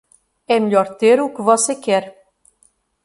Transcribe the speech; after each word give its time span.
É 0.55 0.59
melhor 0.59 0.95
ter 0.97 1.17
o 1.21 1.31
que 1.31 1.43
você 1.43 1.75
quer. 1.75 2.03